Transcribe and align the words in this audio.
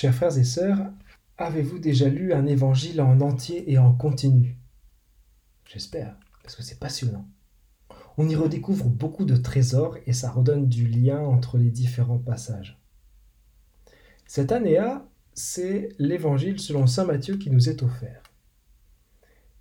Chers 0.00 0.14
frères 0.14 0.38
et 0.38 0.44
sœurs, 0.44 0.92
avez-vous 1.38 1.80
déjà 1.80 2.08
lu 2.08 2.32
un 2.32 2.46
évangile 2.46 3.00
en 3.00 3.20
entier 3.20 3.68
et 3.68 3.78
en 3.78 3.92
continu? 3.92 4.56
J'espère, 5.64 6.14
parce 6.40 6.54
que 6.54 6.62
c'est 6.62 6.78
passionnant. 6.78 7.26
On 8.16 8.28
y 8.28 8.36
redécouvre 8.36 8.88
beaucoup 8.88 9.24
de 9.24 9.34
trésors 9.34 9.96
et 10.06 10.12
ça 10.12 10.30
redonne 10.30 10.68
du 10.68 10.86
lien 10.86 11.18
entre 11.18 11.58
les 11.58 11.72
différents 11.72 12.20
passages. 12.20 12.80
Cette 14.28 14.52
année-là, 14.52 15.04
c'est 15.34 15.88
l'évangile 15.98 16.60
selon 16.60 16.86
Saint 16.86 17.06
Matthieu 17.06 17.36
qui 17.36 17.50
nous 17.50 17.68
est 17.68 17.82
offert. 17.82 18.22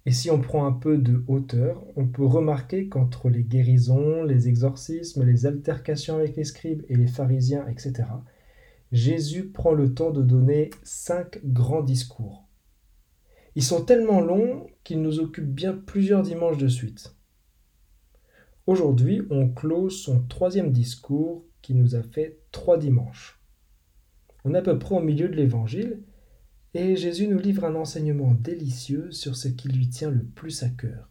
Et 0.06 0.12
si 0.12 0.30
on 0.30 0.40
prend 0.40 0.68
un 0.68 0.72
peu 0.72 1.00
de 1.00 1.24
hauteur, 1.28 1.84
on 1.96 2.06
peut 2.06 2.28
remarquer 2.28 2.90
qu'entre 2.90 3.32
les 3.32 3.44
guérisons, 3.44 4.22
les 4.22 4.48
exorcismes, 4.48 5.24
les 5.24 5.48
altercations 5.48 6.18
avec 6.18 6.36
les 6.36 6.46
scribes 6.46 6.84
et 6.90 6.96
les 6.96 7.08
pharisiens, 7.08 7.68
etc., 7.68 8.04
Jésus 8.92 9.50
prend 9.50 9.74
le 9.74 9.94
temps 9.94 10.12
de 10.12 10.22
donner 10.22 10.70
cinq 10.84 11.40
grands 11.44 11.84
discours. 11.84 12.48
Ils 13.56 13.64
sont 13.64 13.84
tellement 13.84 14.22
longs 14.22 14.68
qu'ils 14.84 15.02
nous 15.02 15.20
occupent 15.20 15.54
bien 15.54 15.74
plusieurs 15.74 16.22
dimanches 16.22 16.58
de 16.58 16.68
suite. 16.68 17.16
Aujourd'hui, 18.66 19.22
on 19.30 19.50
close 19.50 20.02
son 20.02 20.22
troisième 20.24 20.72
discours 20.72 21.44
qui 21.62 21.74
nous 21.74 21.96
a 21.96 22.04
fait 22.04 22.40
trois 22.52 22.78
dimanches. 22.78 23.42
On 24.46 24.54
est 24.54 24.60
à 24.60 24.62
peu 24.62 24.78
près 24.80 24.96
au 24.96 25.02
milieu 25.02 25.28
de 25.28 25.36
l'évangile 25.36 26.04
et 26.74 26.96
Jésus 26.96 27.28
nous 27.28 27.40
livre 27.40 27.66
un 27.66 27.76
enseignement 27.76 28.34
délicieux 28.34 29.12
sur 29.12 29.36
ce 29.36 29.48
qui 29.48 29.68
lui 29.68 29.90
tient 29.90 30.12
le 30.12 30.24
plus 30.24 30.64
à 30.64 30.70
cœur, 30.70 31.10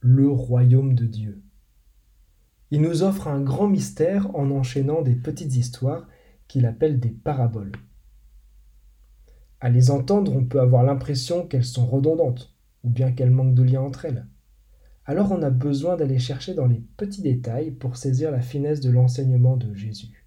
le 0.00 0.28
royaume 0.28 0.94
de 0.94 1.06
Dieu. 1.06 1.42
Il 2.70 2.82
nous 2.82 3.02
offre 3.02 3.28
un 3.28 3.40
grand 3.40 3.66
mystère 3.66 4.34
en 4.36 4.50
enchaînant 4.50 5.02
des 5.02 5.16
petites 5.16 5.56
histoires 5.56 6.06
qu'il 6.48 6.66
appelle 6.66 6.98
des 6.98 7.10
paraboles. 7.10 7.72
À 9.60 9.70
les 9.70 9.90
entendre, 9.90 10.34
on 10.34 10.44
peut 10.44 10.60
avoir 10.60 10.82
l'impression 10.82 11.46
qu'elles 11.46 11.64
sont 11.64 11.86
redondantes, 11.86 12.54
ou 12.84 12.90
bien 12.90 13.12
qu'elles 13.12 13.30
manquent 13.30 13.54
de 13.54 13.62
lien 13.62 13.80
entre 13.80 14.04
elles. 14.04 14.26
Alors 15.04 15.32
on 15.32 15.42
a 15.42 15.50
besoin 15.50 15.96
d'aller 15.96 16.18
chercher 16.18 16.54
dans 16.54 16.66
les 16.66 16.82
petits 16.96 17.22
détails 17.22 17.70
pour 17.70 17.96
saisir 17.96 18.30
la 18.30 18.40
finesse 18.40 18.80
de 18.80 18.90
l'enseignement 18.90 19.56
de 19.56 19.74
Jésus. 19.74 20.26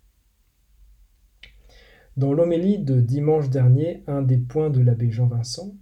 Dans 2.18 2.34
l'homélie 2.34 2.80
de 2.80 3.00
dimanche 3.00 3.50
dernier, 3.50 4.04
un 4.08 4.22
des 4.22 4.38
points 4.38 4.70
de 4.70 4.82
l'abbé 4.82 5.12
Jean 5.12 5.28
Vincent 5.28 5.76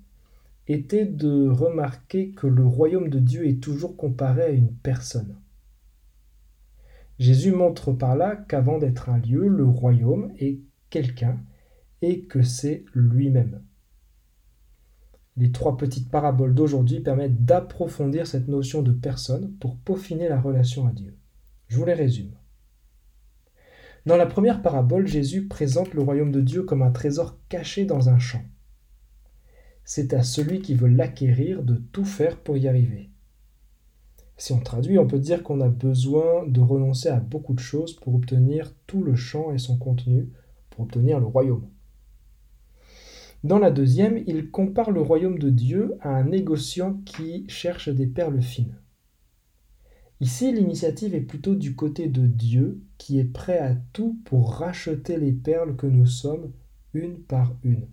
était 0.68 1.06
de 1.06 1.48
remarquer 1.50 2.32
que 2.32 2.46
le 2.46 2.66
royaume 2.66 3.10
de 3.10 3.20
Dieu 3.20 3.48
est 3.48 3.64
toujours 3.64 3.98
comparé 3.98 4.44
à 4.44 4.50
une 4.50 4.72
personne. 4.72 5.36
Jésus 7.20 7.52
montre 7.52 7.92
par 7.92 8.16
là 8.16 8.38
qu'avant 8.38 8.78
d'être 8.78 9.10
un 9.10 9.18
lieu, 9.18 9.48
le 9.48 9.66
royaume 9.66 10.32
est 10.40 10.60
quelqu'un 10.90 11.38
et 12.02 12.22
que 12.22 12.42
c'est 12.42 12.86
lui-même. 12.94 13.62
Les 15.36 15.52
trois 15.52 15.76
petites 15.76 16.10
paraboles 16.10 16.56
d'aujourd'hui 16.56 17.02
permettent 17.02 17.44
d'approfondir 17.44 18.26
cette 18.26 18.48
notion 18.48 18.82
de 18.82 18.94
personne 18.94 19.54
pour 19.60 19.78
peaufiner 19.78 20.30
la 20.30 20.40
relation 20.40 20.88
à 20.88 20.92
Dieu. 20.92 21.18
Je 21.68 21.78
vous 21.78 21.86
les 21.86 21.94
résume. 21.94 22.32
Dans 24.06 24.18
la 24.18 24.26
première 24.26 24.62
parabole, 24.62 25.06
Jésus 25.06 25.48
présente 25.48 25.94
le 25.94 26.02
royaume 26.02 26.32
de 26.32 26.42
Dieu 26.42 26.64
comme 26.64 26.82
un 26.82 26.92
trésor 26.92 27.38
caché 27.50 27.86
dans 27.86 28.10
un 28.10 28.18
champ. 28.18 28.44
C'est 29.84 30.14
à 30.14 30.24
celui 30.24 30.62
qui 30.62 30.74
veut 30.74 30.88
l'acquérir 30.88 31.64
de 31.64 31.76
tout 31.76 32.06
faire 32.06 32.38
pour 32.40 32.58
y 32.58 32.68
arriver. 32.68 33.12
Si 34.40 34.54
on 34.54 34.60
traduit, 34.62 34.98
on 34.98 35.06
peut 35.06 35.20
dire 35.20 35.44
qu'on 35.44 35.60
a 35.60 35.68
besoin 35.68 36.48
de 36.48 36.62
renoncer 36.62 37.10
à 37.10 37.20
beaucoup 37.20 37.54
de 37.54 37.60
choses 37.60 37.94
pour 37.94 38.16
obtenir 38.16 38.74
tout 38.88 39.04
le 39.04 39.14
champ 39.14 39.52
et 39.52 39.58
son 39.58 39.78
contenu, 39.78 40.30
pour 40.70 40.86
obtenir 40.86 41.20
le 41.20 41.26
royaume. 41.26 41.68
Dans 43.44 43.60
la 43.60 43.70
deuxième, 43.70 44.24
il 44.28 44.50
compare 44.50 44.92
le 44.92 45.02
royaume 45.02 45.40
de 45.40 45.50
Dieu 45.50 45.98
à 46.00 46.12
un 46.16 46.24
négociant 46.24 46.94
qui 47.04 47.44
cherche 47.50 47.90
des 47.90 48.08
perles 48.08 48.42
fines. 48.42 48.78
Ici, 50.22 50.54
l'initiative 50.54 51.14
est 51.16 51.22
plutôt 51.22 51.56
du 51.56 51.76
côté 51.76 52.08
de 52.08 52.26
Dieu 52.26 52.82
qui 52.98 53.20
est 53.20 53.26
prêt 53.26 53.60
à 53.60 53.76
tout 53.92 54.20
pour 54.24 54.54
racheter 54.54 55.18
les 55.18 55.34
perles 55.34 55.76
que 55.76 55.88
nous 55.88 56.06
sommes 56.06 56.54
une 56.94 57.20
par 57.20 57.58
une. 57.64 57.88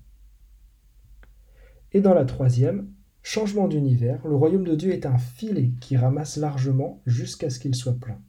Et 1.90 2.00
dans 2.00 2.14
la 2.14 2.24
troisième, 2.24 2.88
Changement 3.28 3.66
d'univers, 3.66 4.24
le 4.24 4.36
royaume 4.36 4.62
de 4.62 4.76
Dieu 4.76 4.92
est 4.92 5.04
un 5.04 5.18
filet 5.18 5.72
qui 5.80 5.96
ramasse 5.96 6.36
largement 6.36 7.02
jusqu'à 7.06 7.50
ce 7.50 7.58
qu'il 7.58 7.74
soit 7.74 7.98
plein. 7.98 8.20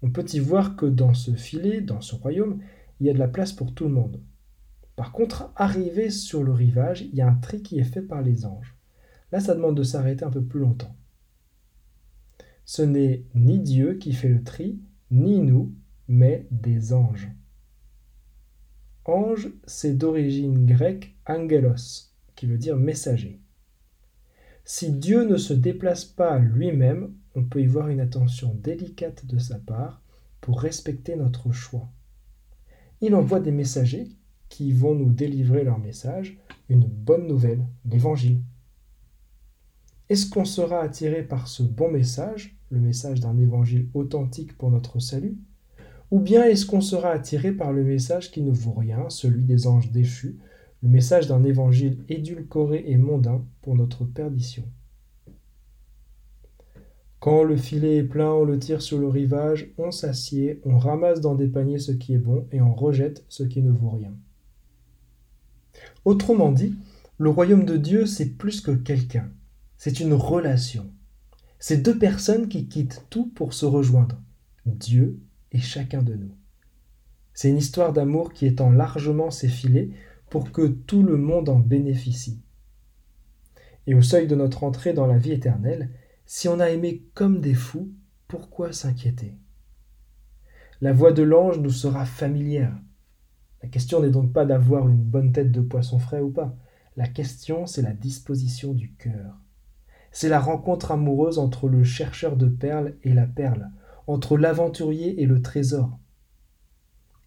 On 0.00 0.10
peut 0.10 0.24
y 0.32 0.38
voir 0.38 0.76
que 0.76 0.86
dans 0.86 1.12
ce 1.12 1.32
filet, 1.32 1.82
dans 1.82 2.00
ce 2.00 2.14
royaume, 2.14 2.60
il 2.98 3.06
y 3.06 3.10
a 3.10 3.12
de 3.12 3.18
la 3.18 3.28
place 3.28 3.52
pour 3.52 3.74
tout 3.74 3.84
le 3.84 3.90
monde. 3.90 4.22
Par 4.96 5.12
contre, 5.12 5.52
arrivé 5.56 6.08
sur 6.08 6.42
le 6.42 6.52
rivage, 6.52 7.02
il 7.02 7.14
y 7.14 7.20
a 7.20 7.28
un 7.28 7.34
tri 7.34 7.60
qui 7.60 7.78
est 7.78 7.84
fait 7.84 8.00
par 8.00 8.22
les 8.22 8.46
anges. 8.46 8.74
Là, 9.30 9.40
ça 9.40 9.54
demande 9.54 9.76
de 9.76 9.82
s'arrêter 9.82 10.24
un 10.24 10.30
peu 10.30 10.42
plus 10.42 10.60
longtemps. 10.60 10.96
Ce 12.64 12.80
n'est 12.80 13.26
ni 13.34 13.58
Dieu 13.58 13.98
qui 13.98 14.14
fait 14.14 14.30
le 14.30 14.42
tri, 14.42 14.80
ni 15.10 15.40
nous, 15.40 15.74
mais 16.08 16.46
des 16.50 16.94
anges. 16.94 17.28
Ange, 19.04 19.50
c'est 19.66 19.98
d'origine 19.98 20.64
grecque 20.64 21.14
angelos, 21.26 22.13
qui 22.34 22.46
veut 22.46 22.58
dire 22.58 22.76
messager. 22.76 23.40
Si 24.64 24.92
Dieu 24.92 25.24
ne 25.24 25.36
se 25.36 25.52
déplace 25.52 26.04
pas 26.04 26.38
lui-même, 26.38 27.12
on 27.34 27.44
peut 27.44 27.60
y 27.60 27.66
voir 27.66 27.88
une 27.88 28.00
attention 28.00 28.54
délicate 28.62 29.26
de 29.26 29.38
sa 29.38 29.58
part 29.58 30.02
pour 30.40 30.60
respecter 30.60 31.16
notre 31.16 31.52
choix. 31.52 31.90
Il 33.00 33.14
envoie 33.14 33.40
des 33.40 33.50
messagers 33.50 34.08
qui 34.48 34.72
vont 34.72 34.94
nous 34.94 35.10
délivrer 35.10 35.64
leur 35.64 35.78
message, 35.78 36.38
une 36.68 36.86
bonne 36.86 37.26
nouvelle, 37.26 37.66
l'évangile. 37.84 38.40
Est-ce 40.08 40.28
qu'on 40.28 40.44
sera 40.44 40.80
attiré 40.80 41.22
par 41.22 41.48
ce 41.48 41.62
bon 41.62 41.90
message, 41.90 42.56
le 42.70 42.78
message 42.78 43.20
d'un 43.20 43.36
évangile 43.38 43.88
authentique 43.94 44.56
pour 44.56 44.70
notre 44.70 45.00
salut? 45.00 45.36
Ou 46.10 46.20
bien 46.20 46.44
est-ce 46.44 46.66
qu'on 46.66 46.80
sera 46.80 47.10
attiré 47.10 47.52
par 47.52 47.72
le 47.72 47.84
message 47.84 48.30
qui 48.30 48.42
ne 48.42 48.52
vaut 48.52 48.74
rien, 48.74 49.10
celui 49.10 49.42
des 49.42 49.66
anges 49.66 49.90
déchus, 49.90 50.38
le 50.84 50.90
message 50.90 51.26
d'un 51.26 51.42
évangile 51.44 51.96
édulcoré 52.10 52.84
et 52.86 52.98
mondain 52.98 53.42
pour 53.62 53.74
notre 53.74 54.04
perdition. 54.04 54.64
Quand 57.20 57.42
le 57.42 57.56
filet 57.56 57.96
est 57.96 58.04
plein, 58.04 58.30
on 58.30 58.44
le 58.44 58.58
tire 58.58 58.82
sur 58.82 58.98
le 58.98 59.08
rivage, 59.08 59.72
on 59.78 59.90
s'assied, 59.90 60.60
on 60.66 60.76
ramasse 60.76 61.22
dans 61.22 61.34
des 61.34 61.48
paniers 61.48 61.78
ce 61.78 61.90
qui 61.90 62.12
est 62.12 62.18
bon 62.18 62.46
et 62.52 62.60
on 62.60 62.74
rejette 62.74 63.24
ce 63.30 63.44
qui 63.44 63.62
ne 63.62 63.72
vaut 63.72 63.92
rien. 63.92 64.12
Autrement 66.04 66.52
dit, 66.52 66.74
le 67.16 67.30
royaume 67.30 67.64
de 67.64 67.78
Dieu, 67.78 68.04
c'est 68.04 68.36
plus 68.36 68.60
que 68.60 68.72
quelqu'un, 68.72 69.30
c'est 69.78 70.00
une 70.00 70.12
relation. 70.12 70.90
C'est 71.58 71.78
deux 71.78 71.98
personnes 71.98 72.48
qui 72.48 72.68
quittent 72.68 73.06
tout 73.08 73.32
pour 73.34 73.54
se 73.54 73.64
rejoindre, 73.64 74.20
Dieu 74.66 75.18
et 75.50 75.60
chacun 75.60 76.02
de 76.02 76.12
nous. 76.12 76.34
C'est 77.32 77.48
une 77.48 77.56
histoire 77.56 77.94
d'amour 77.94 78.34
qui 78.34 78.44
étend 78.44 78.68
largement 78.70 79.30
ses 79.30 79.48
filets 79.48 79.88
pour 80.34 80.50
que 80.50 80.66
tout 80.66 81.04
le 81.04 81.16
monde 81.16 81.48
en 81.48 81.60
bénéficie. 81.60 82.42
Et 83.86 83.94
au 83.94 84.02
seuil 84.02 84.26
de 84.26 84.34
notre 84.34 84.64
entrée 84.64 84.92
dans 84.92 85.06
la 85.06 85.16
vie 85.16 85.30
éternelle, 85.30 85.90
si 86.26 86.48
on 86.48 86.58
a 86.58 86.70
aimé 86.70 87.04
comme 87.14 87.40
des 87.40 87.54
fous, 87.54 87.92
pourquoi 88.26 88.72
s'inquiéter? 88.72 89.36
La 90.80 90.92
voix 90.92 91.12
de 91.12 91.22
l'ange 91.22 91.60
nous 91.60 91.70
sera 91.70 92.04
familière. 92.04 92.76
La 93.62 93.68
question 93.68 94.02
n'est 94.02 94.10
donc 94.10 94.32
pas 94.32 94.44
d'avoir 94.44 94.88
une 94.88 95.04
bonne 95.04 95.30
tête 95.30 95.52
de 95.52 95.60
poisson 95.60 96.00
frais 96.00 96.20
ou 96.20 96.32
pas. 96.32 96.56
La 96.96 97.06
question, 97.06 97.66
c'est 97.66 97.82
la 97.82 97.92
disposition 97.92 98.72
du 98.72 98.90
cœur. 98.94 99.38
C'est 100.10 100.28
la 100.28 100.40
rencontre 100.40 100.90
amoureuse 100.90 101.38
entre 101.38 101.68
le 101.68 101.84
chercheur 101.84 102.36
de 102.36 102.48
perles 102.48 102.94
et 103.04 103.14
la 103.14 103.28
perle, 103.28 103.70
entre 104.08 104.36
l'aventurier 104.36 105.22
et 105.22 105.26
le 105.26 105.42
trésor, 105.42 105.96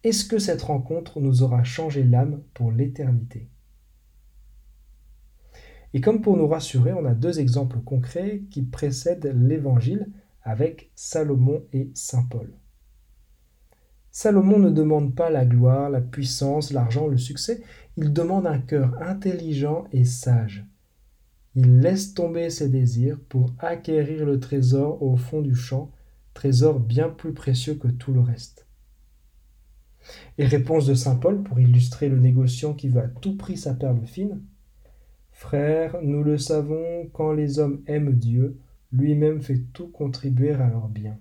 est-ce 0.04 0.24
que 0.24 0.38
cette 0.38 0.62
rencontre 0.62 1.20
nous 1.20 1.42
aura 1.42 1.64
changé 1.64 2.04
l'âme 2.04 2.42
pour 2.54 2.70
l'éternité? 2.70 3.48
Et 5.92 6.00
comme 6.00 6.22
pour 6.22 6.36
nous 6.36 6.46
rassurer, 6.46 6.92
on 6.92 7.04
a 7.04 7.14
deux 7.14 7.40
exemples 7.40 7.80
concrets 7.80 8.42
qui 8.50 8.62
précèdent 8.62 9.34
l'Évangile 9.34 10.08
avec 10.42 10.92
Salomon 10.94 11.64
et 11.72 11.90
Saint 11.94 12.24
Paul. 12.24 12.52
Salomon 14.10 14.58
ne 14.58 14.70
demande 14.70 15.14
pas 15.14 15.30
la 15.30 15.44
gloire, 15.44 15.90
la 15.90 16.00
puissance, 16.00 16.72
l'argent, 16.72 17.06
le 17.06 17.18
succès, 17.18 17.62
il 17.96 18.12
demande 18.12 18.46
un 18.46 18.58
cœur 18.58 18.94
intelligent 19.02 19.84
et 19.92 20.04
sage. 20.04 20.64
Il 21.54 21.80
laisse 21.80 22.14
tomber 22.14 22.50
ses 22.50 22.68
désirs 22.68 23.18
pour 23.28 23.52
acquérir 23.58 24.24
le 24.24 24.38
trésor 24.38 25.02
au 25.02 25.16
fond 25.16 25.40
du 25.40 25.56
champ, 25.56 25.90
trésor 26.34 26.78
bien 26.78 27.08
plus 27.08 27.32
précieux 27.32 27.74
que 27.74 27.88
tout 27.88 28.12
le 28.12 28.20
reste. 28.20 28.67
Et 30.38 30.46
réponse 30.46 30.86
de 30.86 30.94
saint 30.94 31.16
Paul 31.16 31.42
pour 31.42 31.60
illustrer 31.60 32.08
le 32.08 32.18
négociant 32.18 32.74
qui 32.74 32.88
veut 32.88 33.02
à 33.02 33.08
tout 33.08 33.36
prix 33.36 33.56
sa 33.56 33.74
perle 33.74 34.04
fine. 34.06 34.40
Frères, 35.32 35.96
nous 36.02 36.22
le 36.22 36.38
savons, 36.38 37.08
quand 37.12 37.32
les 37.32 37.58
hommes 37.58 37.82
aiment 37.86 38.12
Dieu, 38.12 38.58
lui-même 38.92 39.40
fait 39.40 39.62
tout 39.72 39.88
contribuer 39.88 40.52
à 40.52 40.68
leur 40.68 40.88
bien. 40.88 41.18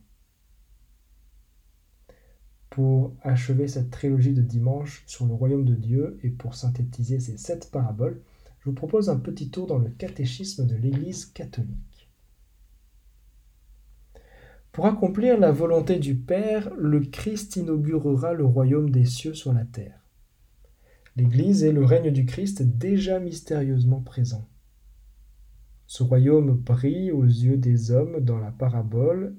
pour 2.77 3.15
achever 3.23 3.67
cette 3.67 3.89
trilogie 3.89 4.33
de 4.33 4.43
dimanche 4.43 5.03
sur 5.07 5.25
le 5.25 5.33
royaume 5.33 5.65
de 5.65 5.73
Dieu 5.73 6.19
et 6.21 6.29
pour 6.29 6.53
synthétiser 6.53 7.19
ces 7.19 7.35
sept 7.35 7.71
paraboles, 7.71 8.21
je 8.59 8.69
vous 8.69 8.75
propose 8.75 9.09
un 9.09 9.17
petit 9.17 9.49
tour 9.49 9.65
dans 9.65 9.79
le 9.79 9.89
catéchisme 9.89 10.67
de 10.67 10.75
l'Église 10.75 11.25
catholique. 11.25 11.96
Pour 14.77 14.85
accomplir 14.85 15.39
la 15.39 15.51
volonté 15.51 15.97
du 15.97 16.13
Père, 16.13 16.71
le 16.77 16.99
Christ 16.99 17.55
inaugurera 17.55 18.33
le 18.33 18.45
royaume 18.45 18.91
des 18.91 19.05
cieux 19.05 19.33
sur 19.33 19.51
la 19.51 19.65
terre. 19.65 20.05
L'Église 21.15 21.63
est 21.63 21.71
le 21.71 21.83
règne 21.83 22.11
du 22.11 22.27
Christ 22.27 22.61
déjà 22.61 23.19
mystérieusement 23.19 24.01
présent. 24.01 24.47
Ce 25.87 26.03
royaume 26.03 26.53
brille 26.53 27.11
aux 27.11 27.25
yeux 27.25 27.57
des 27.57 27.89
hommes 27.89 28.19
dans 28.19 28.37
la 28.37 28.51
parabole 28.51 29.35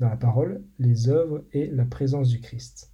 dans 0.00 0.10
la 0.10 0.18
parole, 0.18 0.62
les 0.78 1.08
œuvres 1.08 1.46
et 1.54 1.68
la 1.68 1.86
présence 1.86 2.28
du 2.28 2.42
Christ. 2.42 2.92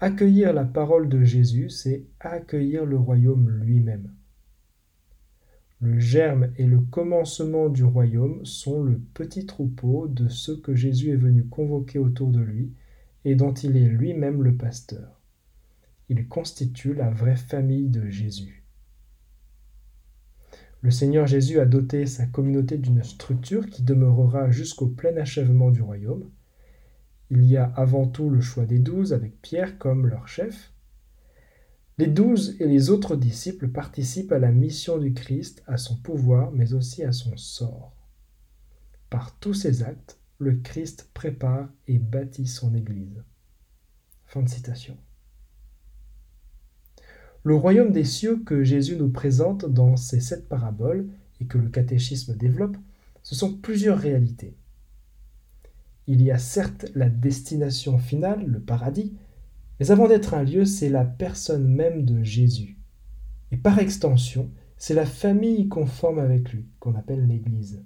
Accueillir 0.00 0.52
la 0.52 0.66
parole 0.66 1.08
de 1.08 1.24
Jésus, 1.24 1.70
c'est 1.70 2.04
accueillir 2.20 2.84
le 2.84 2.98
royaume 2.98 3.48
lui-même. 3.48 4.12
Le 5.82 5.98
germe 5.98 6.52
et 6.58 6.64
le 6.64 6.78
commencement 6.78 7.68
du 7.68 7.82
royaume 7.82 8.46
sont 8.46 8.84
le 8.84 9.00
petit 9.14 9.46
troupeau 9.46 10.06
de 10.06 10.28
ceux 10.28 10.56
que 10.56 10.76
Jésus 10.76 11.10
est 11.10 11.16
venu 11.16 11.44
convoquer 11.44 11.98
autour 11.98 12.30
de 12.30 12.38
lui 12.38 12.72
et 13.24 13.34
dont 13.34 13.52
il 13.52 13.76
est 13.76 13.88
lui-même 13.88 14.44
le 14.44 14.56
pasteur. 14.56 15.20
Il 16.08 16.28
constitue 16.28 16.94
la 16.94 17.10
vraie 17.10 17.34
famille 17.34 17.88
de 17.88 18.08
Jésus. 18.08 18.62
Le 20.82 20.92
Seigneur 20.92 21.26
Jésus 21.26 21.58
a 21.58 21.66
doté 21.66 22.06
sa 22.06 22.26
communauté 22.26 22.78
d'une 22.78 23.02
structure 23.02 23.66
qui 23.66 23.82
demeurera 23.82 24.52
jusqu'au 24.52 24.86
plein 24.86 25.16
achèvement 25.16 25.72
du 25.72 25.82
royaume. 25.82 26.30
Il 27.30 27.44
y 27.44 27.56
a 27.56 27.64
avant 27.64 28.06
tout 28.06 28.30
le 28.30 28.40
choix 28.40 28.66
des 28.66 28.78
douze 28.78 29.12
avec 29.12 29.42
Pierre 29.42 29.78
comme 29.78 30.06
leur 30.06 30.28
chef. 30.28 30.71
Les 32.02 32.08
douze 32.08 32.56
et 32.58 32.66
les 32.66 32.90
autres 32.90 33.14
disciples 33.14 33.68
participent 33.68 34.32
à 34.32 34.40
la 34.40 34.50
mission 34.50 34.98
du 34.98 35.14
Christ, 35.14 35.62
à 35.68 35.76
son 35.76 35.94
pouvoir, 35.94 36.50
mais 36.50 36.72
aussi 36.72 37.04
à 37.04 37.12
son 37.12 37.36
sort. 37.36 37.94
Par 39.08 39.38
tous 39.38 39.54
ces 39.54 39.84
actes, 39.84 40.18
le 40.38 40.56
Christ 40.56 41.08
prépare 41.14 41.68
et 41.86 42.00
bâtit 42.00 42.48
son 42.48 42.74
Église. 42.74 43.22
Fin 44.24 44.42
de 44.42 44.48
citation. 44.48 44.96
Le 47.44 47.54
royaume 47.54 47.92
des 47.92 48.02
cieux 48.02 48.42
que 48.44 48.64
Jésus 48.64 48.96
nous 48.96 49.10
présente 49.10 49.64
dans 49.64 49.96
ces 49.96 50.18
sept 50.18 50.48
paraboles 50.48 51.06
et 51.40 51.46
que 51.46 51.58
le 51.58 51.68
catéchisme 51.68 52.34
développe, 52.34 52.78
ce 53.22 53.36
sont 53.36 53.54
plusieurs 53.54 54.00
réalités. 54.00 54.56
Il 56.08 56.20
y 56.20 56.32
a 56.32 56.38
certes 56.38 56.86
la 56.96 57.08
destination 57.08 57.96
finale, 57.98 58.44
le 58.44 58.58
paradis, 58.58 59.14
mais 59.82 59.90
avant 59.90 60.06
d'être 60.06 60.34
un 60.34 60.44
lieu, 60.44 60.64
c'est 60.64 60.88
la 60.88 61.04
personne 61.04 61.66
même 61.66 62.04
de 62.04 62.22
Jésus. 62.22 62.78
Et 63.50 63.56
par 63.56 63.80
extension, 63.80 64.48
c'est 64.76 64.94
la 64.94 65.06
famille 65.06 65.66
conforme 65.66 66.20
avec 66.20 66.52
lui, 66.52 66.68
qu'on 66.78 66.94
appelle 66.94 67.26
l'Église. 67.26 67.82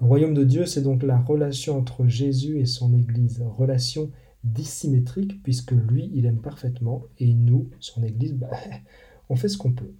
Le 0.00 0.06
royaume 0.06 0.34
de 0.34 0.44
Dieu, 0.44 0.64
c'est 0.64 0.82
donc 0.82 1.02
la 1.02 1.18
relation 1.18 1.76
entre 1.76 2.06
Jésus 2.06 2.60
et 2.60 2.66
son 2.66 2.94
Église, 2.94 3.42
relation 3.56 4.12
dissymétrique 4.44 5.42
puisque 5.42 5.72
lui, 5.72 6.08
il 6.14 6.24
aime 6.24 6.40
parfaitement 6.40 7.02
et 7.18 7.34
nous, 7.34 7.70
son 7.80 8.04
Église, 8.04 8.34
bah, 8.34 8.50
on 9.28 9.34
fait 9.34 9.48
ce 9.48 9.58
qu'on 9.58 9.72
peut. 9.72 9.92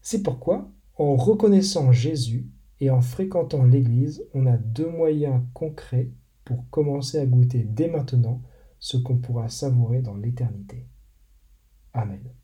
C'est 0.00 0.22
pourquoi, 0.22 0.72
en 0.96 1.16
reconnaissant 1.16 1.92
Jésus 1.92 2.46
et 2.80 2.88
en 2.88 3.02
fréquentant 3.02 3.64
l'Église, 3.64 4.24
on 4.32 4.46
a 4.46 4.56
deux 4.56 4.88
moyens 4.88 5.42
concrets 5.52 6.08
pour 6.46 6.64
commencer 6.70 7.18
à 7.18 7.26
goûter 7.26 7.66
dès 7.68 7.88
maintenant 7.88 8.40
ce 8.82 8.96
qu'on 8.96 9.18
pourra 9.18 9.48
savourer 9.48 10.02
dans 10.02 10.16
l'éternité. 10.16 10.88
Amen. 11.92 12.34